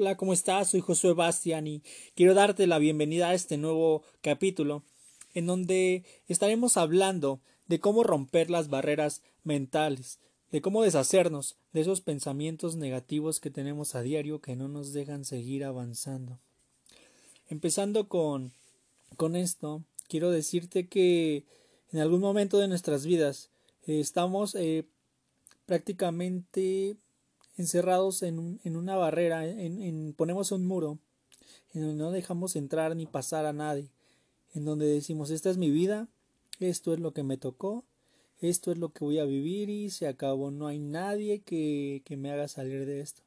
[0.00, 0.70] Hola, ¿cómo estás?
[0.70, 1.82] Soy Josué Bastian y
[2.14, 4.84] quiero darte la bienvenida a este nuevo capítulo
[5.34, 10.20] en donde estaremos hablando de cómo romper las barreras mentales,
[10.52, 15.24] de cómo deshacernos de esos pensamientos negativos que tenemos a diario que no nos dejan
[15.24, 16.38] seguir avanzando.
[17.48, 18.52] Empezando con,
[19.16, 21.42] con esto, quiero decirte que
[21.90, 23.50] en algún momento de nuestras vidas
[23.88, 24.84] eh, estamos eh,
[25.66, 26.94] prácticamente
[27.58, 30.98] encerrados en, en una barrera, en, ponemos un muro,
[31.74, 33.90] en donde no dejamos entrar ni pasar a nadie,
[34.54, 36.08] en donde decimos esta es mi vida,
[36.60, 37.84] esto es lo que me tocó,
[38.40, 42.16] esto es lo que voy a vivir y se acabó, no hay nadie que, que
[42.16, 43.22] me haga salir de esto.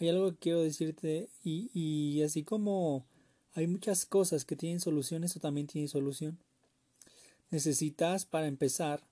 [0.00, 3.06] Hay algo que quiero decirte y, y así como
[3.54, 6.36] hay muchas cosas que tienen solución, eso también tiene solución.
[7.50, 9.04] Necesitas para empezar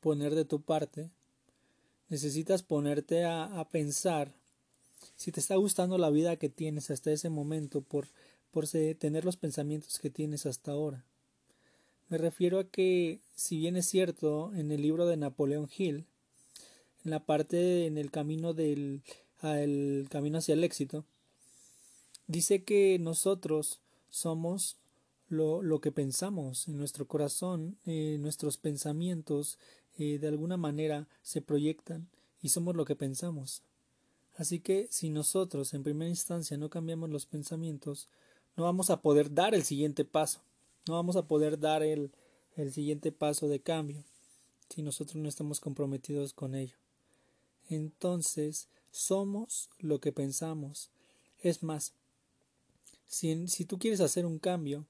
[0.00, 1.08] poner de tu parte
[2.08, 4.32] necesitas ponerte a, pensar
[5.16, 8.08] si te está gustando la vida que tienes hasta ese momento por,
[8.50, 11.04] por tener los pensamientos que tienes hasta ahora.
[12.08, 16.06] Me refiero a que, si bien es cierto, en el libro de Napoleón Hill,
[17.04, 19.02] en la parte en el camino del
[19.42, 21.04] el camino hacia el éxito,
[22.26, 24.78] dice que nosotros somos
[25.28, 29.58] lo, lo que pensamos en nuestro corazón, eh, nuestros pensamientos
[29.98, 32.08] eh, de alguna manera se proyectan
[32.42, 33.62] y somos lo que pensamos.
[34.36, 38.08] Así que si nosotros en primera instancia no cambiamos los pensamientos,
[38.56, 40.40] no vamos a poder dar el siguiente paso,
[40.86, 42.10] no vamos a poder dar el,
[42.56, 44.04] el siguiente paso de cambio
[44.68, 46.76] si nosotros no estamos comprometidos con ello.
[47.68, 50.90] Entonces, somos lo que pensamos.
[51.40, 51.92] Es más,
[53.06, 54.86] si, si tú quieres hacer un cambio,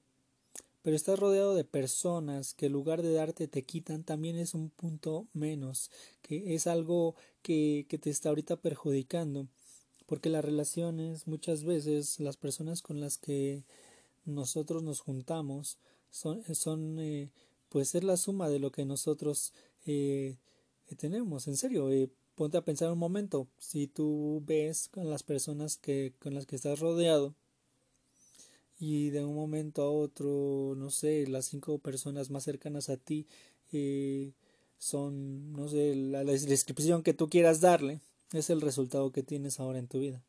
[0.85, 4.69] pero estás rodeado de personas que en lugar de darte te quitan, también es un
[4.69, 5.89] punto menos,
[6.21, 9.47] que es algo que, que te está ahorita perjudicando,
[10.05, 13.63] porque las relaciones muchas veces las personas con las que
[14.25, 15.79] nosotros nos juntamos
[16.11, 17.31] son, eh,
[17.69, 19.53] pues es la suma de lo que nosotros
[19.87, 20.37] eh,
[20.99, 25.77] tenemos, en serio, eh, ponte a pensar un momento, si tú ves con las personas
[25.77, 27.33] que, con las que estás rodeado,
[28.79, 33.25] y de un momento a otro, no sé, las cinco personas más cercanas a ti
[33.71, 34.33] eh,
[34.77, 38.01] son, no sé, la, descripción que tú quieras darle,
[38.33, 40.21] es el resultado que tienes ahora en tu vida.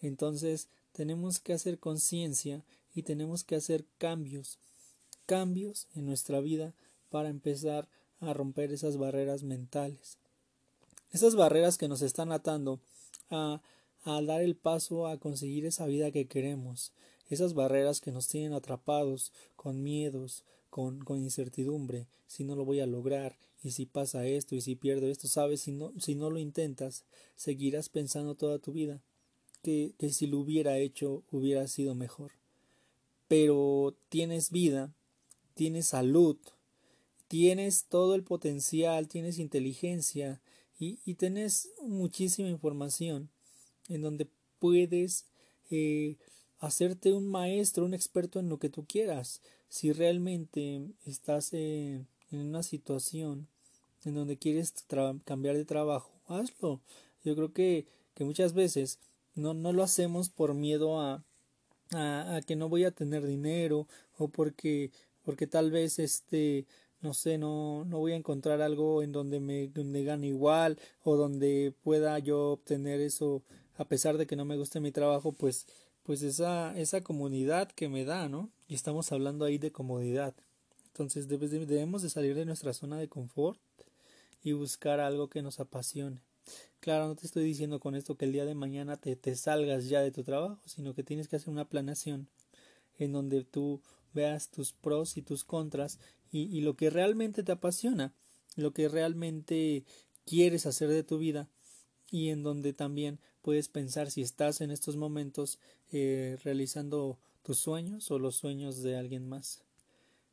[0.00, 2.62] Entonces, tenemos que hacer conciencia
[2.94, 4.58] y tenemos que hacer cambios,
[5.26, 6.74] cambios en nuestra vida
[7.10, 7.88] para empezar
[8.20, 10.18] a romper esas barreras mentales.
[11.10, 12.80] Esas barreras que nos están atando
[13.30, 13.62] a,
[14.04, 16.92] a dar el paso a conseguir esa vida que queremos,
[17.28, 22.80] esas barreras que nos tienen atrapados con miedos, con, con incertidumbre, si no lo voy
[22.80, 26.30] a lograr, y si pasa esto, y si pierdo esto, sabes, si no, si no
[26.30, 27.04] lo intentas,
[27.36, 29.00] seguirás pensando toda tu vida
[29.62, 32.32] que, que si lo hubiera hecho hubiera sido mejor.
[33.26, 34.94] Pero tienes vida,
[35.54, 36.36] tienes salud,
[37.28, 40.42] tienes todo el potencial, tienes inteligencia
[40.78, 43.30] y, y tienes muchísima información
[43.88, 45.26] en donde puedes
[45.70, 46.16] eh,
[46.66, 49.42] hacerte un maestro, un experto en lo que tú quieras.
[49.68, 53.48] Si realmente estás en una situación
[54.04, 54.72] en donde quieres
[55.24, 56.80] cambiar de trabajo, hazlo.
[57.24, 58.98] Yo creo que, que muchas veces
[59.34, 61.24] no, no lo hacemos por miedo a,
[61.92, 63.86] a, a, que no voy a tener dinero
[64.18, 64.90] o porque,
[65.24, 66.66] porque tal vez este
[67.00, 71.16] no sé, no, no voy a encontrar algo en donde me donde gane igual o
[71.16, 73.42] donde pueda yo obtener eso
[73.76, 75.66] a pesar de que no me guste mi trabajo, pues
[76.04, 78.50] pues esa, esa comodidad que me da, ¿no?
[78.68, 80.34] Y estamos hablando ahí de comodidad.
[80.88, 83.58] Entonces debemos de salir de nuestra zona de confort
[84.42, 86.20] y buscar algo que nos apasione.
[86.80, 89.88] Claro, no te estoy diciendo con esto que el día de mañana te, te salgas
[89.88, 92.28] ya de tu trabajo, sino que tienes que hacer una planeación
[92.98, 93.80] en donde tú
[94.12, 95.98] veas tus pros y tus contras
[96.30, 98.12] y lo que realmente te apasiona,
[98.56, 99.84] lo que realmente
[100.24, 101.48] quieres hacer de tu vida
[102.10, 105.58] y en donde también puedes pensar si estás en estos momentos
[105.92, 109.62] eh, realizando tus sueños o los sueños de alguien más.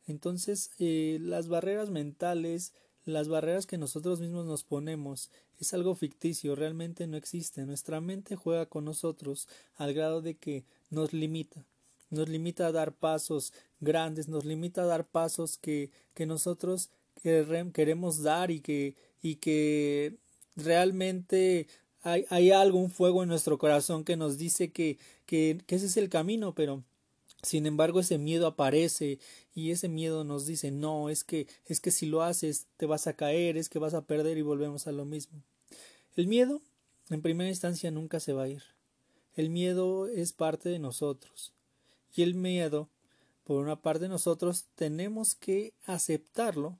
[0.07, 2.73] Entonces, eh, las barreras mentales,
[3.05, 5.29] las barreras que nosotros mismos nos ponemos,
[5.59, 7.65] es algo ficticio, realmente no existe.
[7.65, 11.65] Nuestra mente juega con nosotros al grado de que nos limita.
[12.09, 16.89] Nos limita a dar pasos grandes, nos limita a dar pasos que, que nosotros
[17.21, 20.17] queremos dar y que, y que
[20.55, 21.67] realmente
[22.03, 25.85] hay, hay algo, un fuego en nuestro corazón que nos dice que, que, que ese
[25.85, 26.83] es el camino, pero
[27.43, 29.19] sin embargo ese miedo aparece
[29.53, 33.07] y ese miedo nos dice no, es que, es que si lo haces te vas
[33.07, 35.41] a caer, es que vas a perder y volvemos a lo mismo.
[36.15, 36.61] El miedo,
[37.09, 38.63] en primera instancia, nunca se va a ir.
[39.35, 41.53] El miedo es parte de nosotros.
[42.13, 42.89] Y el miedo,
[43.45, 46.77] por una parte de nosotros, tenemos que aceptarlo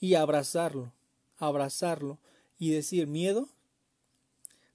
[0.00, 0.92] y abrazarlo,
[1.36, 2.18] abrazarlo
[2.62, 3.48] y decir, miedo,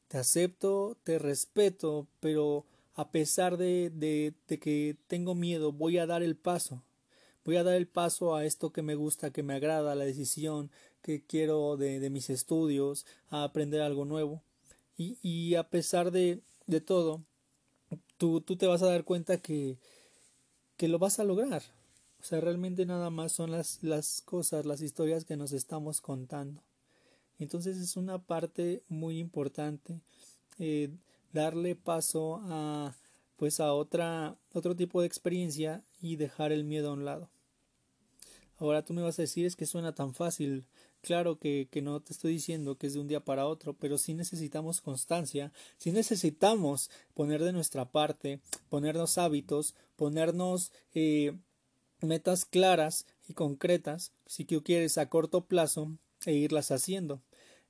[0.09, 6.21] te acepto, te respeto, pero a pesar de, de, que tengo miedo, voy a dar
[6.21, 6.83] el paso.
[7.45, 10.69] Voy a dar el paso a esto que me gusta, que me agrada, la decisión
[11.01, 14.43] que quiero de, de mis estudios, a aprender algo nuevo.
[14.97, 17.23] Y, y a pesar de, de todo,
[18.17, 19.77] tú, tú, te vas a dar cuenta que,
[20.75, 21.63] que lo vas a lograr.
[22.19, 26.66] O sea, realmente nada más son las, las cosas, las historias que nos estamos contando.
[27.39, 29.99] Entonces es una parte muy importante
[30.59, 30.89] eh,
[31.33, 32.95] darle paso a
[33.35, 37.29] pues a otra otro tipo de experiencia y dejar el miedo a un lado.
[38.57, 40.65] Ahora tú me vas a decir es que suena tan fácil.
[41.01, 43.99] Claro que, que no te estoy diciendo que es de un día para otro, pero
[43.99, 51.37] sí necesitamos constancia, sí necesitamos poner de nuestra parte, ponernos hábitos, ponernos eh,
[52.01, 55.91] metas claras y concretas, si tú quieres a corto plazo,
[56.25, 57.21] e irlas haciendo.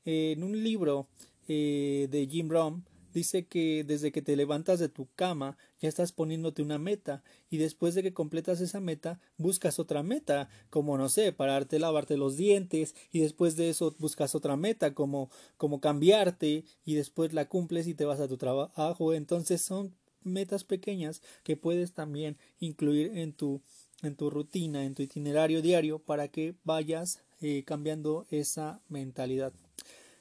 [0.09, 1.09] En un libro
[1.49, 6.13] eh, de Jim Rohn dice que desde que te levantas de tu cama ya estás
[6.13, 11.09] poniéndote una meta y después de que completas esa meta buscas otra meta como no
[11.09, 16.63] sé pararte lavarte los dientes y después de eso buscas otra meta como como cambiarte
[16.85, 19.13] y después la cumples y te vas a tu trabajo.
[19.13, 19.93] Entonces son
[20.23, 23.61] metas pequeñas que puedes también incluir en tu
[24.03, 27.19] en tu rutina en tu itinerario diario para que vayas
[27.65, 29.53] cambiando esa mentalidad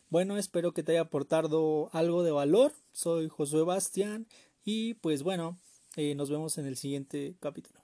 [0.09, 2.73] bueno, espero que te haya aportado algo de valor.
[2.93, 4.29] Soy Josué Bastián
[4.65, 5.59] y pues bueno,
[5.97, 7.76] eh, nos vemos en el siguiente capítulo.